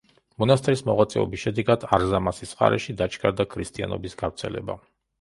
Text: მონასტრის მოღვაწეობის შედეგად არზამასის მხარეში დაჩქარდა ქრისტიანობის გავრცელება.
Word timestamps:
მონასტრის 0.43 0.81
მოღვაწეობის 0.87 1.43
შედეგად 1.43 1.87
არზამასის 1.99 2.57
მხარეში 2.57 2.99
დაჩქარდა 3.05 3.49
ქრისტიანობის 3.55 4.23
გავრცელება. 4.27 4.83